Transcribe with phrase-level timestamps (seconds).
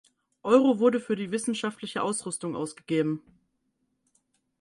[0.43, 3.21] Euro wurden für die wissenschaftliche Ausrüstung ausgegeben.